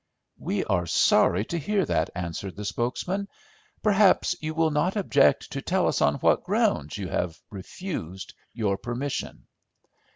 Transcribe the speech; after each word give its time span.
"We 0.39 0.63
are 0.65 0.87
sorry 0.87 1.45
to 1.45 1.59
hear 1.59 1.85
that," 1.85 2.09
answered 2.15 2.55
the 2.55 2.65
spokesman. 2.65 3.27
"Perhaps 3.83 4.35
you 4.41 4.55
will 4.55 4.71
not 4.71 4.95
object 4.95 5.51
to 5.51 5.61
tell 5.61 5.87
us 5.87 6.01
on 6.01 6.15
what 6.15 6.43
grounds 6.43 6.97
you 6.97 7.07
have 7.09 7.39
refused 7.51 8.33
your 8.51 8.77
permission?" 8.79 9.45